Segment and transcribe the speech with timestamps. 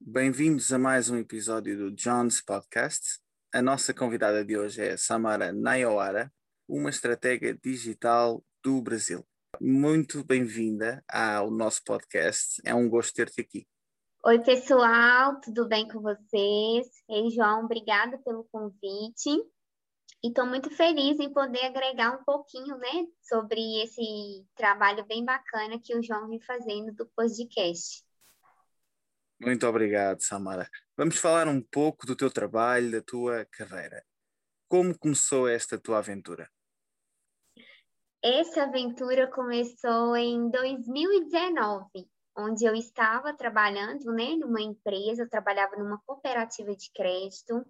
[0.00, 3.20] Bem-vindos a mais um episódio do John's Podcast.
[3.52, 6.32] A nossa convidada de hoje é Samara Nayawara,
[6.68, 9.24] uma estratégia digital do Brasil.
[9.60, 12.60] Muito bem-vinda ao nosso podcast.
[12.64, 13.66] É um gosto ter-te aqui.
[14.26, 16.86] Oi, pessoal, tudo bem com vocês?
[17.08, 19.30] Ei, João, obrigada pelo convite.
[20.22, 25.78] E estou muito feliz em poder agregar um pouquinho, né, sobre esse trabalho bem bacana
[25.78, 28.03] que o João vem fazendo do podcast.
[29.44, 30.70] Muito obrigado, Samara.
[30.96, 34.02] Vamos falar um pouco do teu trabalho, da tua carreira.
[34.66, 36.50] Como começou esta tua aventura?
[38.22, 42.08] Essa aventura começou em 2019,
[42.38, 47.66] onde eu estava trabalhando, né, numa empresa, eu trabalhava numa cooperativa de crédito,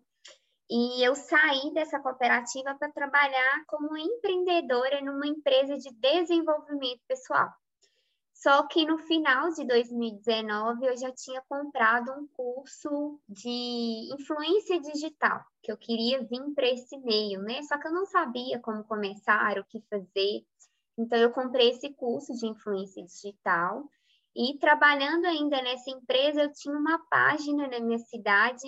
[0.70, 7.52] e eu saí dessa cooperativa para trabalhar como empreendedora numa empresa de desenvolvimento pessoal.
[8.34, 15.42] Só que no final de 2019 eu já tinha comprado um curso de influência digital,
[15.62, 17.62] que eu queria vir para esse meio, né?
[17.62, 20.45] Só que eu não sabia como começar, o que fazer.
[20.98, 23.89] Então eu comprei esse curso de influência digital
[24.36, 28.67] e trabalhando ainda nessa empresa, eu tinha uma página na minha cidade,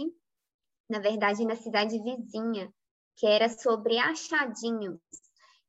[0.89, 2.73] na verdade na cidade vizinha,
[3.17, 5.01] que era sobre achadinhos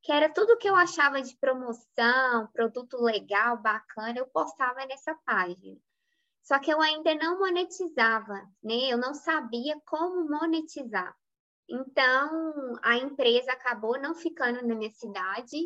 [0.08, 5.78] que era tudo que eu achava de promoção, produto legal, bacana, eu postava nessa página.
[6.42, 8.90] Só que eu ainda não monetizava, né?
[8.90, 11.14] Eu não sabia como monetizar.
[11.70, 15.58] Então, a empresa acabou não ficando na minha cidade,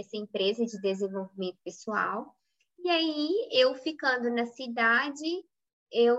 [0.00, 2.34] essa empresa de desenvolvimento pessoal.
[2.78, 5.44] E aí, eu ficando na cidade,
[5.92, 6.16] eu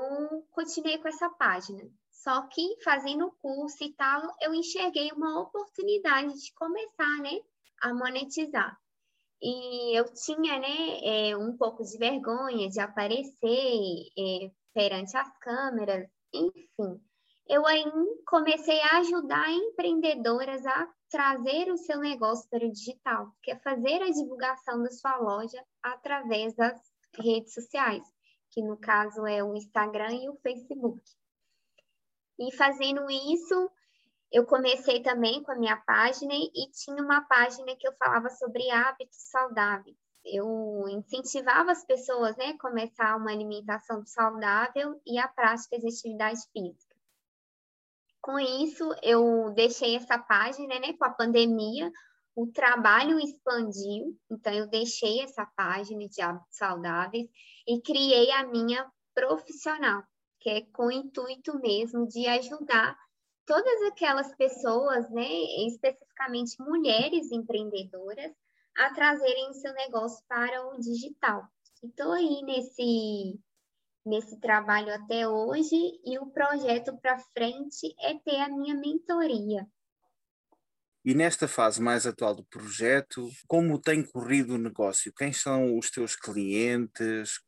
[0.52, 1.82] continuei com essa página.
[2.12, 7.40] Só que fazendo o curso e tal, eu enxerguei uma oportunidade de começar, né?
[7.82, 8.78] A monetizar.
[9.42, 16.08] E eu tinha, né, é, um pouco de vergonha de aparecer é, perante as câmeras,
[16.34, 17.02] enfim.
[17.48, 17.86] Eu aí
[18.26, 24.02] comecei a ajudar empreendedoras a trazer o seu negócio para o digital, que é fazer
[24.02, 26.80] a divulgação da sua loja através das
[27.14, 28.04] redes sociais,
[28.52, 31.02] que no caso é o Instagram e o Facebook.
[32.40, 33.72] E fazendo isso,
[34.36, 38.70] eu comecei também com a minha página e tinha uma página que eu falava sobre
[38.70, 39.96] hábitos saudáveis.
[40.26, 46.42] Eu incentivava as pessoas, né, a começar uma alimentação saudável e a prática de atividade
[46.52, 46.98] física.
[48.22, 51.90] Com isso, eu deixei essa página, né, com a pandemia,
[52.36, 57.30] o trabalho expandiu, então eu deixei essa página de hábitos saudáveis
[57.66, 60.04] e criei a minha profissional,
[60.42, 62.98] que é com o intuito mesmo de ajudar
[63.46, 65.28] todas aquelas pessoas, né,
[65.68, 68.32] especificamente mulheres empreendedoras,
[68.78, 71.48] a trazerem seu negócio para o digital.
[71.82, 73.40] Estou aí nesse,
[74.06, 79.66] nesse trabalho até hoje e o projeto para frente é ter a minha mentoria.
[81.06, 85.14] E nesta fase mais atual do projeto, como tem corrido o negócio?
[85.14, 87.40] Quem são os teus clientes?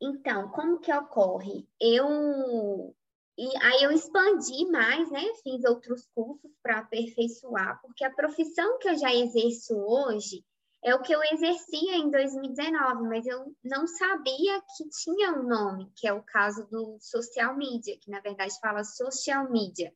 [0.00, 1.68] Então, como que ocorre?
[1.80, 2.94] Eu
[3.42, 5.24] e aí eu expandi mais, né?
[5.42, 10.44] Fiz outros cursos para aperfeiçoar, porque a profissão que eu já exerço hoje
[10.84, 15.90] é o que eu exercia em 2019, mas eu não sabia que tinha um nome,
[15.96, 19.90] que é o caso do social media, que na verdade fala social media.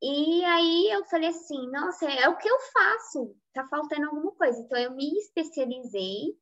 [0.00, 4.58] E aí eu falei assim, nossa, é o que eu faço, tá faltando alguma coisa.
[4.60, 6.34] Então eu me especializei.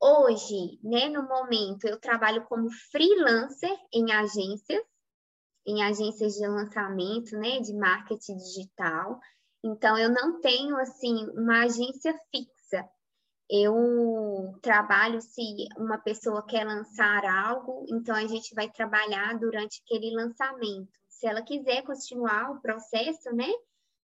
[0.00, 4.89] Hoje, né, no momento, eu trabalho como freelancer em agências
[5.66, 9.20] em agências de lançamento, né, de marketing digital.
[9.64, 12.88] Então, eu não tenho, assim, uma agência fixa.
[13.48, 15.42] Eu trabalho se
[15.76, 20.88] uma pessoa quer lançar algo, então a gente vai trabalhar durante aquele lançamento.
[21.08, 23.50] Se ela quiser continuar o processo, né,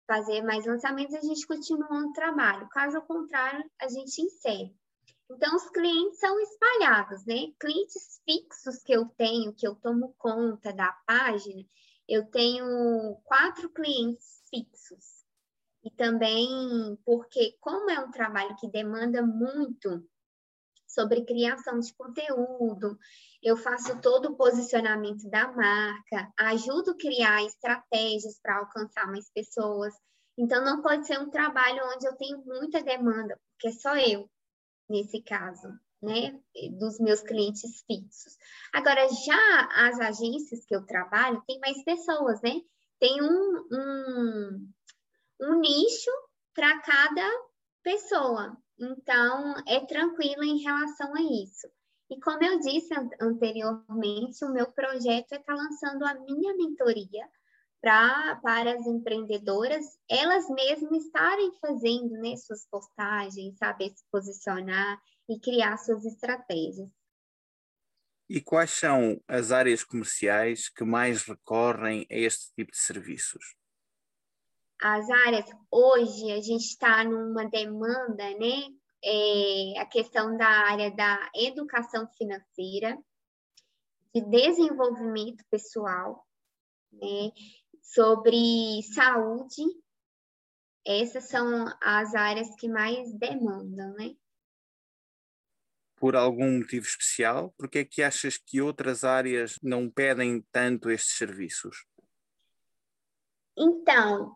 [0.07, 2.69] fazer mais lançamentos, a gente continua o trabalho.
[2.69, 4.71] Caso contrário, a gente encerra.
[5.35, 7.51] Então, os clientes são espalhados, né?
[7.59, 11.65] Clientes fixos que eu tenho, que eu tomo conta da página,
[12.07, 15.23] eu tenho quatro clientes fixos.
[15.83, 20.07] E também porque, como é um trabalho que demanda muito
[20.87, 22.97] sobre criação de conteúdo,
[23.41, 29.93] eu faço todo o posicionamento da marca, ajudo a criar estratégias para alcançar mais pessoas.
[30.37, 34.29] Então, não pode ser um trabalho onde eu tenho muita demanda, porque é só eu
[34.93, 35.67] nesse caso,
[36.01, 36.39] né,
[36.77, 38.37] dos meus clientes fixos.
[38.71, 42.61] Agora, já as agências que eu trabalho, tem mais pessoas, né?
[42.99, 44.69] Tem um, um,
[45.41, 46.11] um nicho
[46.53, 47.27] para cada
[47.81, 48.55] pessoa.
[48.79, 51.67] Então, é tranquilo em relação a isso.
[52.09, 57.27] E como eu disse anteriormente, o meu projeto é estar tá lançando a minha mentoria
[57.83, 65.37] pra, para as empreendedoras, elas mesmas estarem fazendo né, suas postagens, saber se posicionar e
[65.37, 66.89] criar suas estratégias.
[68.29, 73.53] E quais são as áreas comerciais que mais recorrem a este tipo de serviços?
[74.81, 78.73] As áreas, hoje a gente está numa demanda, né?
[79.03, 82.97] É, a questão da área da educação financeira,
[84.15, 86.25] de desenvolvimento pessoal,
[86.93, 87.29] né?
[87.83, 89.63] Sobre saúde,
[90.85, 94.15] essas são as áreas que mais demandam, né?
[96.03, 97.55] por algum motivo especial?
[97.57, 101.85] Porque é que achas que outras áreas não pedem tanto estes serviços?
[103.57, 104.35] Então,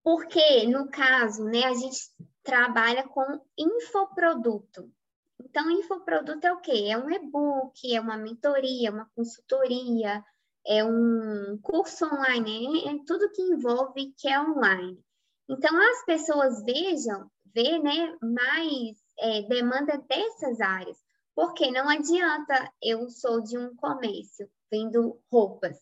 [0.00, 1.98] porque no caso, né, a gente
[2.44, 4.94] trabalha com infoproduto.
[5.40, 6.86] Então, infoproduto é o quê?
[6.88, 10.24] É um e-book, é uma mentoria, uma consultoria,
[10.66, 14.98] é um curso online, é tudo que envolve que é online.
[15.48, 20.98] Então, as pessoas vejam, vê, né, mais é, demanda dessas áreas,
[21.34, 25.76] porque não adianta eu sou de um comércio, vendo roupas.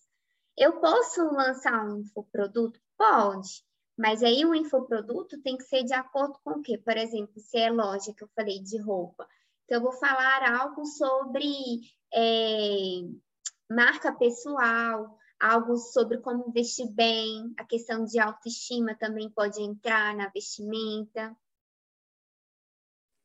[0.56, 2.80] Eu posso lançar um infoproduto?
[2.96, 3.62] Pode,
[3.96, 6.78] mas aí o infoproduto tem que ser de acordo com o quê?
[6.78, 9.26] Por exemplo, se é loja que eu falei de roupa,
[9.64, 11.80] então eu vou falar algo sobre
[12.12, 13.02] é,
[13.70, 20.28] marca pessoal, algo sobre como vestir bem, a questão de autoestima também pode entrar na
[20.28, 21.34] vestimenta.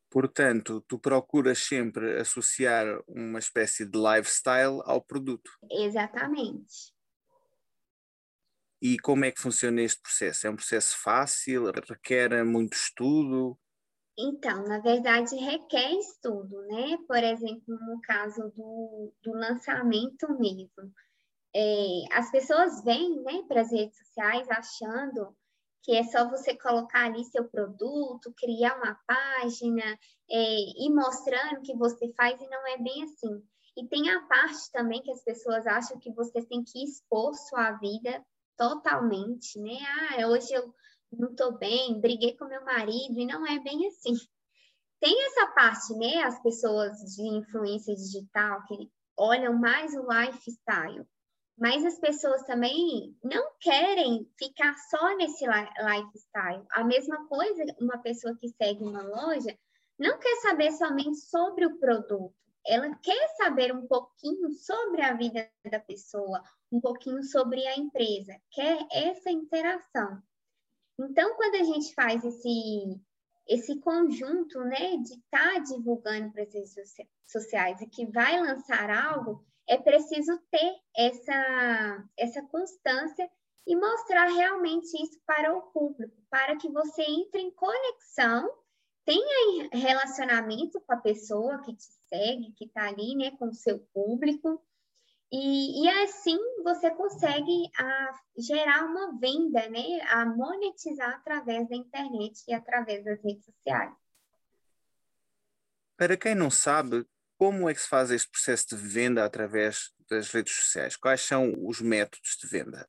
[0.09, 5.51] Portanto, tu procuras sempre associar uma espécie de lifestyle ao produto.
[5.69, 6.93] Exatamente.
[8.81, 10.47] E como é que funciona este processo?
[10.47, 11.71] É um processo fácil?
[11.89, 13.59] Requer muito estudo?
[14.17, 16.97] Então, na verdade, requer estudo, né?
[17.07, 20.93] Por exemplo, no caso do, do lançamento mesmo.
[21.53, 25.35] É, as pessoas vêm né, para as redes sociais achando
[25.83, 29.83] que é só você colocar ali seu produto, criar uma página
[30.29, 33.43] é, e mostrando o que você faz, e não é bem assim.
[33.77, 37.73] E tem a parte também que as pessoas acham que você tem que expor sua
[37.73, 38.25] vida
[38.57, 39.77] totalmente, né?
[39.83, 40.73] Ah, hoje eu
[41.11, 44.13] não estou bem, briguei com meu marido, e não é bem assim.
[44.99, 46.23] Tem essa parte, né?
[46.23, 51.05] As pessoas de influência digital que olham mais o lifestyle.
[51.57, 56.65] Mas as pessoas também não querem ficar só nesse lifestyle.
[56.71, 59.57] A mesma coisa, uma pessoa que segue uma loja
[59.97, 62.33] não quer saber somente sobre o produto.
[62.67, 68.35] Ela quer saber um pouquinho sobre a vida da pessoa, um pouquinho sobre a empresa,
[68.51, 70.21] quer essa interação.
[70.99, 72.99] Então, quando a gente faz esse,
[73.47, 76.75] esse conjunto né, de estar tá divulgando para as redes
[77.25, 83.29] sociais e que vai lançar algo, é preciso ter essa, essa constância
[83.67, 88.49] e mostrar realmente isso para o público, para que você entre em conexão,
[89.03, 93.79] tenha relacionamento com a pessoa que te segue, que está ali, né, com o seu
[93.93, 94.61] público,
[95.35, 101.75] e, e assim você consegue a, ah, gerar uma venda, né, a monetizar através da
[101.75, 103.93] internet e através das redes sociais.
[105.97, 107.05] Para quem não sabe,
[107.37, 110.95] como é que se faz este processo de venda através das redes sociais?
[110.95, 112.87] Quais são os métodos de venda?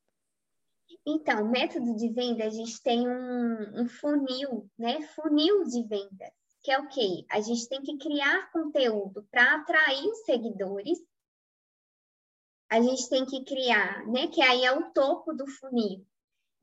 [1.05, 5.03] Então, método de venda, a gente tem um, um funil, né?
[5.15, 7.25] Funil de venda, que é o quê?
[7.31, 10.99] A gente tem que criar conteúdo para atrair os seguidores.
[12.71, 14.27] A gente tem que criar, né?
[14.29, 16.05] Que aí é o topo do funil.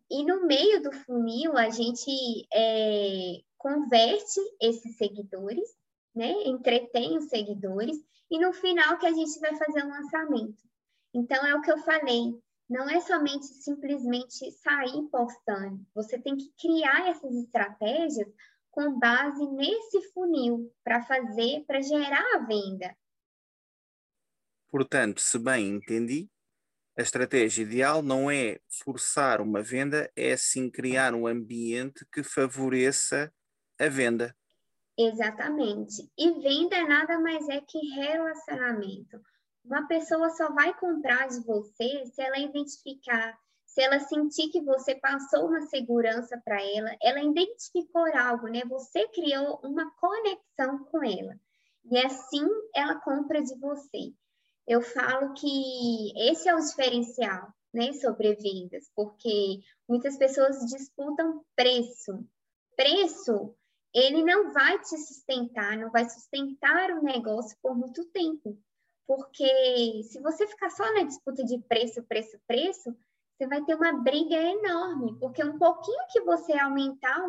[0.09, 5.67] E no meio do funil, a gente é, converte esses seguidores
[6.15, 6.31] né?
[6.45, 7.97] Entretém os seguidores
[8.29, 10.63] e no final que a gente vai fazer o lançamento.
[11.13, 16.51] Então é o que eu falei, não é somente simplesmente sair postando, você tem que
[16.59, 18.27] criar essas estratégias
[18.71, 22.95] com base nesse funil para fazer, para gerar a venda.
[24.73, 26.27] Portanto, se bem entendi,
[26.97, 33.31] a estratégia ideal não é forçar uma venda, é sim criar um ambiente que favoreça
[33.79, 34.35] a venda.
[34.97, 36.11] Exatamente.
[36.17, 39.21] E venda nada mais é que relacionamento.
[39.63, 43.37] Uma pessoa só vai comprar de você se ela identificar,
[43.67, 48.63] se ela sentir que você passou uma segurança para ela, ela identificou algo, né?
[48.65, 51.39] Você criou uma conexão com ela.
[51.91, 54.15] E assim ela compra de você.
[54.67, 62.25] Eu falo que esse é o diferencial, né, sobre vendas, porque muitas pessoas disputam preço.
[62.75, 63.55] Preço
[63.93, 68.57] ele não vai te sustentar, não vai sustentar o negócio por muito tempo.
[69.05, 72.95] Porque se você ficar só na disputa de preço, preço, preço,
[73.37, 77.19] você vai ter uma briga enorme, porque um pouquinho que você aumentar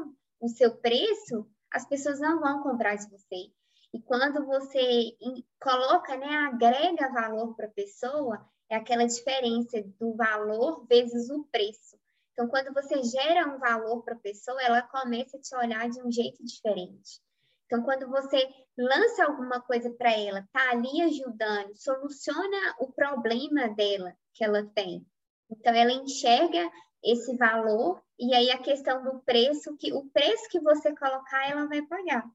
[0.40, 3.50] o seu preço, as pessoas não vão comprar de você.
[3.94, 5.16] E quando você
[5.62, 11.96] coloca, né, agrega valor para a pessoa, é aquela diferença do valor vezes o preço.
[12.32, 16.02] Então, quando você gera um valor para a pessoa, ela começa a te olhar de
[16.02, 17.20] um jeito diferente.
[17.66, 18.44] Então, quando você
[18.76, 25.06] lança alguma coisa para ela, tá ali ajudando, soluciona o problema dela que ela tem.
[25.48, 26.68] Então, ela enxerga
[27.00, 31.66] esse valor e aí a questão do preço, que o preço que você colocar, ela
[31.66, 32.28] vai pagar.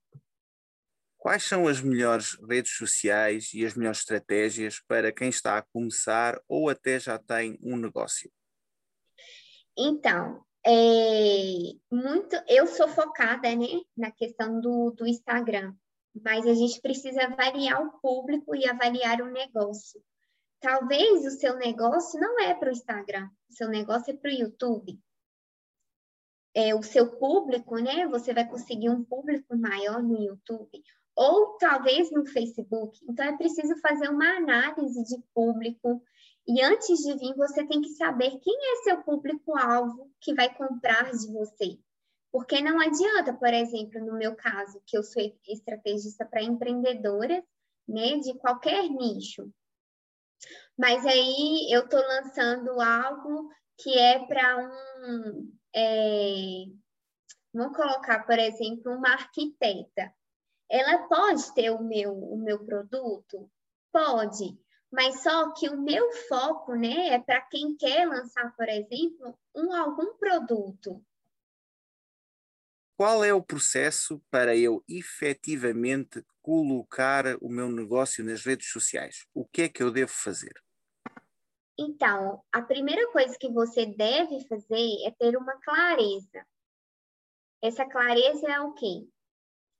[1.19, 6.41] Quais são as melhores redes sociais e as melhores estratégias para quem está a começar
[6.47, 8.31] ou até já tem um negócio?
[9.77, 15.75] Então, é, muito, eu sou focada né, na questão do, do Instagram,
[16.23, 20.01] mas a gente precisa avaliar o público e avaliar o negócio.
[20.61, 24.33] Talvez o seu negócio não é para o Instagram, o seu negócio é para o
[24.33, 24.97] YouTube.
[26.53, 28.07] É, o seu público, né?
[28.07, 30.81] Você vai conseguir um público maior no YouTube
[31.19, 32.97] ou talvez no Facebook.
[33.09, 36.01] Então, é preciso fazer uma análise de público.
[36.47, 41.11] E antes de vir, você tem que saber quem é seu público-alvo que vai comprar
[41.11, 41.77] de você.
[42.31, 47.43] Porque não adianta, por exemplo, no meu caso, que eu sou estrategista para empreendedoras,
[47.85, 49.51] né, de qualquer nicho.
[50.77, 55.51] Mas aí eu estou lançando algo que é para um.
[55.75, 56.63] É,
[57.53, 60.13] vamos colocar, por exemplo, uma arquiteta.
[60.69, 63.49] Ela pode ter o meu, o meu produto?
[63.91, 64.57] Pode,
[64.91, 69.73] mas só que o meu foco né, é para quem quer lançar, por exemplo, um,
[69.73, 71.03] algum produto.
[72.97, 79.25] Qual é o processo para eu efetivamente colocar o meu negócio nas redes sociais?
[79.33, 80.53] O que é que eu devo fazer?
[81.77, 86.45] Então, a primeira coisa que você deve fazer é ter uma clareza.
[87.61, 89.07] Essa clareza é o quê?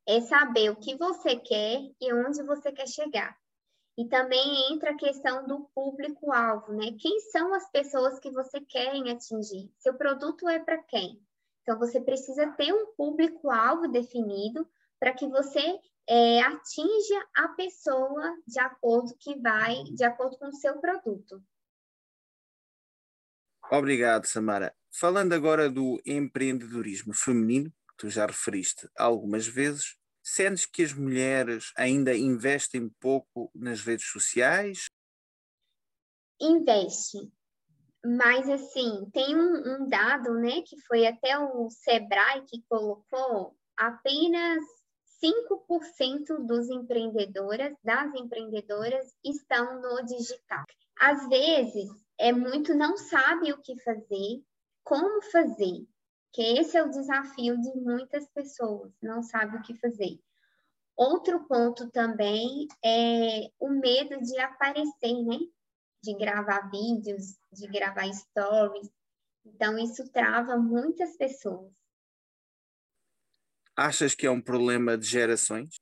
[0.10, 3.38] É saber o que você quer e onde você quer chegar.
[3.96, 6.96] E também entra a questão do público-alvo, né?
[7.00, 9.72] Quem são as pessoas que você quer atingir?
[9.78, 11.22] Seu produto é para quem?
[11.62, 14.68] Então, você precisa ter um público-alvo definido
[15.00, 20.54] para que você é, atinja a pessoa de acordo que vai, de acordo com o
[20.54, 21.39] seu produto.
[23.72, 24.75] Obrigado, Samara.
[24.92, 29.99] Falando agora do empreendedorismo feminino, que tu já referiste algumas vezes,
[30.31, 34.86] Sentes que as mulheres ainda investem pouco nas redes sociais?
[36.39, 37.17] Investe.
[38.05, 44.63] Mas, assim, tem um, um dado, né, que foi até o Sebrae que colocou, apenas
[45.19, 50.63] 5% dos empreendedoras, das empreendedoras, estão no digital.
[51.00, 54.43] Às vezes, é muito não sabe o que fazer,
[54.83, 55.88] como fazer
[56.31, 60.19] que esse é o desafio de muitas pessoas, não sabe o que fazer.
[60.95, 65.38] Outro ponto também é o medo de aparecer, né?
[66.03, 68.89] De gravar vídeos, de gravar stories.
[69.45, 71.71] Então, isso trava muitas pessoas.
[73.75, 75.79] Achas que é um problema de gerações?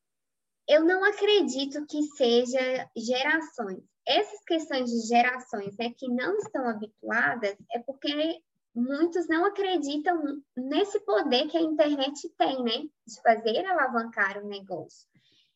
[0.68, 3.84] Eu não acredito que seja gerações.
[4.06, 8.40] Essas questões de gerações né, que não estão habituadas é porque
[8.78, 12.78] muitos não acreditam nesse poder que a internet tem, né?
[13.06, 15.08] De fazer alavancar o negócio.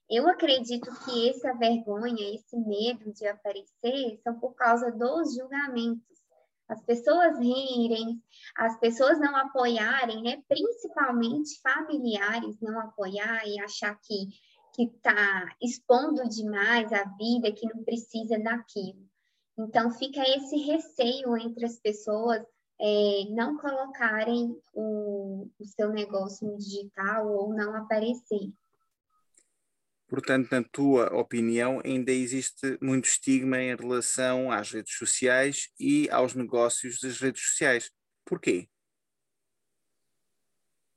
[0.09, 6.03] Eu acredito que essa vergonha, esse medo de aparecer são por causa dos julgamentos.
[6.67, 8.21] As pessoas rirem,
[8.57, 10.41] as pessoas não apoiarem, né?
[10.47, 14.27] Principalmente familiares não apoiar e achar que
[14.73, 19.05] que está expondo demais a vida, que não precisa daquilo.
[19.57, 22.41] Então, fica esse receio entre as pessoas
[22.81, 28.51] é, não colocarem o, o seu negócio no digital ou não aparecer.
[30.07, 36.33] Portanto, na tua opinião, ainda existe muito estigma em relação às redes sociais e aos
[36.33, 37.91] negócios das redes sociais.
[38.25, 38.67] Porquê?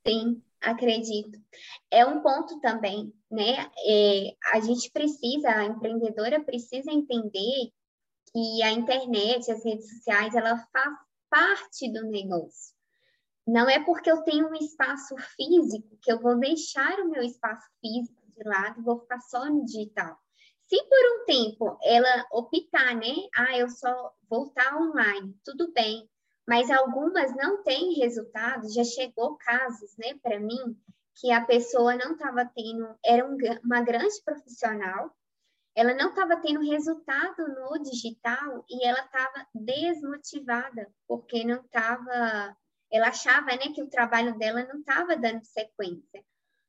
[0.06, 1.38] Sim, acredito.
[1.90, 3.70] É um ponto também, né?
[3.86, 7.70] É, a gente precisa, a empreendedora precisa entender
[8.32, 11.03] que a internet, as redes sociais, ela faz
[11.34, 12.72] parte do negócio.
[13.44, 17.68] Não é porque eu tenho um espaço físico que eu vou deixar o meu espaço
[17.80, 20.16] físico de lado e vou ficar só no digital.
[20.68, 23.14] Se por um tempo ela optar, né?
[23.36, 26.08] Ah, eu só voltar online, tudo bem.
[26.46, 30.78] Mas algumas não têm resultado, já chegou casos, né, para mim,
[31.16, 35.10] que a pessoa não estava tendo, era um, uma grande profissional,
[35.74, 42.56] ela não estava tendo resultado no digital e ela estava desmotivada, porque não estava,
[42.92, 46.24] ela achava né, que o trabalho dela não estava dando sequência.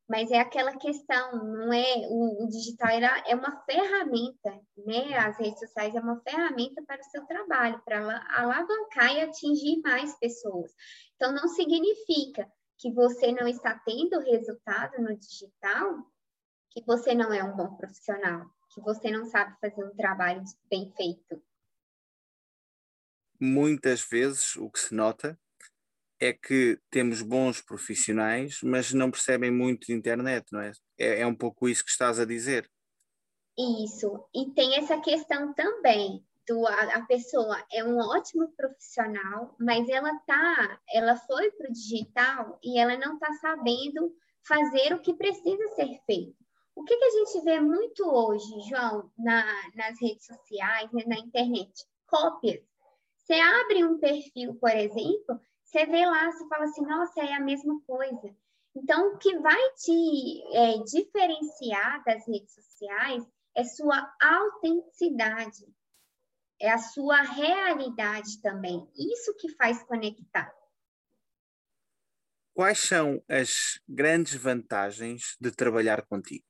[0.08, 5.18] Mas é aquela questão, não é o, o digital era, é uma ferramenta, né?
[5.18, 10.16] As redes sociais é uma ferramenta para o seu trabalho, para alavancar e atingir mais
[10.20, 10.72] pessoas.
[11.16, 12.48] Então não significa
[12.78, 15.98] que você não está tendo resultado no digital,
[16.70, 20.92] que você não é um bom profissional, que você não sabe fazer um trabalho bem
[20.96, 21.42] feito.
[23.40, 25.40] Muitas vezes o que se nota
[26.20, 30.72] é que temos bons profissionais, mas não percebem muito de internet, não é?
[30.98, 31.22] é?
[31.22, 32.70] É um pouco isso que estás a dizer.
[33.58, 34.28] Isso.
[34.36, 40.14] E tem essa questão também do a, a pessoa é um ótimo profissional, mas ela
[40.28, 44.14] tá, ela foi para o digital e ela não está sabendo
[44.46, 46.45] fazer o que precisa ser feito.
[46.76, 51.18] O que, que a gente vê muito hoje, João, na, nas redes sociais, né, na
[51.18, 51.72] internet?
[52.06, 52.62] Cópias.
[53.18, 57.40] Você abre um perfil, por exemplo, você vê lá, você fala assim, nossa, é a
[57.40, 58.36] mesma coisa.
[58.76, 65.66] Então, o que vai te é, diferenciar das redes sociais é sua autenticidade,
[66.62, 68.86] é a sua realidade também.
[68.96, 70.54] Isso que faz conectar.
[72.54, 76.46] Quais são as grandes vantagens de trabalhar contigo?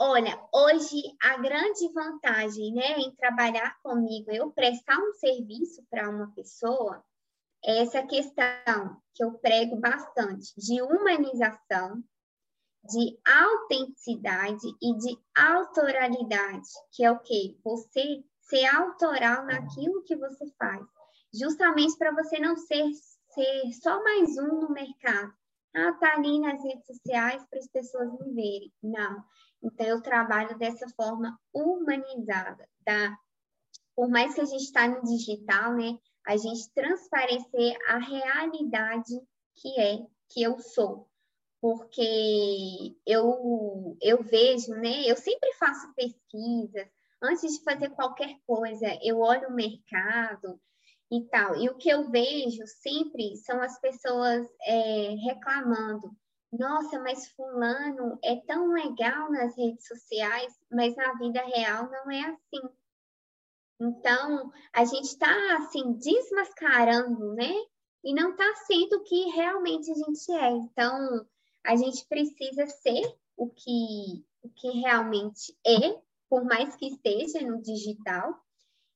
[0.00, 6.32] Olha, hoje a grande vantagem né, em trabalhar comigo, eu prestar um serviço para uma
[6.34, 7.04] pessoa,
[7.64, 12.00] essa questão que eu prego bastante de humanização,
[12.84, 17.58] de autenticidade e de autoralidade, que é o quê?
[17.64, 20.86] Você ser autoral naquilo que você faz,
[21.34, 22.84] justamente para você não ser,
[23.34, 25.32] ser só mais um no mercado.
[25.78, 28.72] Ah, tá ali nas redes sociais para as pessoas me verem.
[28.82, 29.24] Não.
[29.62, 33.16] Então, eu trabalho dessa forma humanizada, tá?
[33.94, 35.98] Por mais que a gente está no digital, né?
[36.28, 39.18] a gente transparecer a realidade
[39.56, 41.08] que é, que eu sou.
[41.58, 45.04] Porque eu, eu vejo, né?
[45.06, 46.86] Eu sempre faço pesquisas,
[47.22, 50.60] antes de fazer qualquer coisa, eu olho o mercado
[51.10, 51.56] e tal.
[51.56, 56.10] E o que eu vejo sempre são as pessoas é, reclamando.
[56.52, 62.20] Nossa, mas fulano é tão legal nas redes sociais, mas na vida real não é
[62.24, 62.68] assim.
[63.80, 67.52] Então, a gente está, assim, desmascarando, né?
[68.02, 70.50] E não está sendo o que realmente a gente é.
[70.50, 71.26] Então,
[71.64, 77.62] a gente precisa ser o que, o que realmente é, por mais que esteja no
[77.62, 78.34] digital.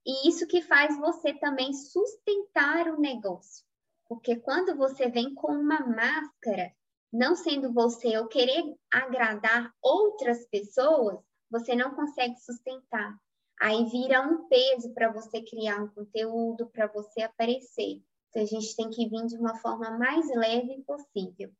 [0.04, 3.64] E isso que faz você também sustentar o negócio.
[4.06, 6.72] Porque quando você vem com uma máscara,
[7.12, 8.62] não sendo você ou querer
[8.92, 11.18] agradar outras pessoas,
[11.50, 13.16] você não consegue sustentar
[13.62, 18.02] aí vira um peso para você criar um conteúdo, para você aparecer.
[18.28, 21.52] Então, a gente tem que vir de uma forma mais leve possível.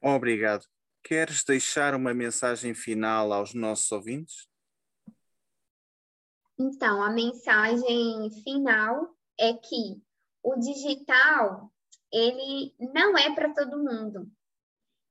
[0.00, 0.64] Obrigado.
[1.04, 4.48] Queres deixar uma mensagem final aos nossos ouvintes?
[6.58, 10.02] Então, a mensagem final é que
[10.42, 11.72] o digital,
[12.12, 14.30] ele não é para todo mundo.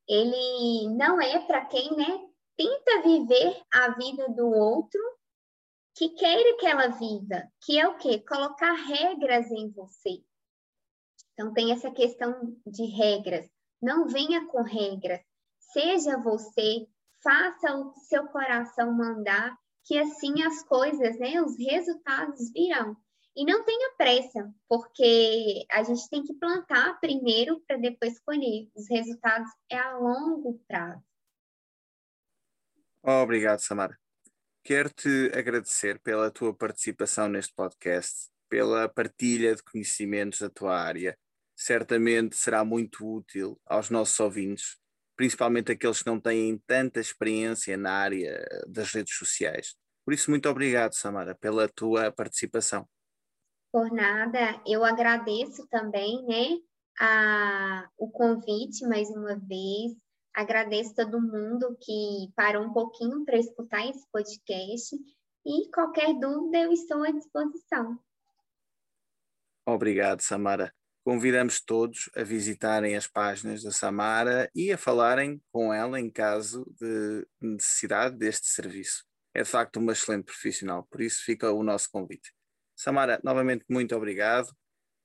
[0.08, 2.27] Ele não é para quem, né,
[2.58, 5.01] tenta viver a vida do outro
[5.95, 8.19] que queira que ela viva, que é o quê?
[8.19, 10.23] Colocar regras em você.
[11.34, 13.49] Então, tem essa questão de regras.
[13.82, 15.21] Não venha com regras.
[15.60, 16.88] Seja você,
[17.23, 22.96] faça o seu coração mandar, que assim as coisas, né, os resultados virão.
[23.36, 28.70] E não tenha pressa, porque a gente tem que plantar primeiro para depois colher.
[28.76, 31.02] Os resultados é a longo prazo.
[33.02, 33.98] Obrigado, Samara.
[34.63, 41.17] Quero-te agradecer pela tua participação neste podcast, pela partilha de conhecimentos da tua área.
[41.56, 44.78] Certamente será muito útil aos nossos ouvintes,
[45.15, 49.76] principalmente aqueles que não têm tanta experiência na área das redes sociais.
[50.06, 52.88] Por isso, muito obrigado, Samara, pela tua participação.
[53.71, 56.58] Por nada, eu agradeço também, né,
[57.00, 59.93] a, o convite mais uma vez.
[60.34, 64.95] Agradeço todo mundo que parou um pouquinho para escutar esse podcast
[65.45, 68.00] e qualquer dúvida eu estou à disposição.
[69.65, 70.74] Obrigado, Samara.
[71.04, 76.64] Convidamos todos a visitarem as páginas da Samara e a falarem com ela em caso
[76.80, 79.04] de necessidade deste serviço.
[79.34, 82.32] É de facto uma excelente profissional, por isso fica o nosso convite.
[82.76, 84.56] Samara, novamente muito obrigado.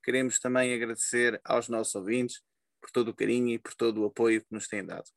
[0.03, 2.43] Queremos também agradecer aos nossos ouvintes
[2.81, 5.09] por todo o carinho e por todo o apoio que nos têm dado.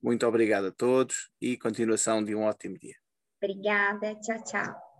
[0.00, 2.96] Muito obrigado a todos e continuação de um ótimo dia.
[3.42, 4.91] Obrigada, tchau, tchau.